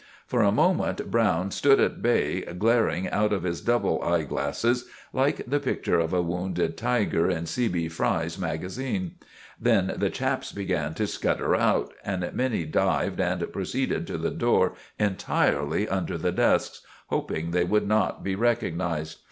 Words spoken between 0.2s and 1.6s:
For a moment Browne